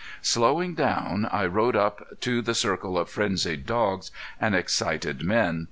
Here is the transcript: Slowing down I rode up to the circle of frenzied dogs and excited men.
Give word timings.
Slowing 0.23 0.73
down 0.73 1.27
I 1.31 1.45
rode 1.45 1.75
up 1.75 2.19
to 2.21 2.41
the 2.41 2.55
circle 2.55 2.97
of 2.97 3.07
frenzied 3.07 3.67
dogs 3.67 4.09
and 4.39 4.55
excited 4.55 5.21
men. 5.21 5.59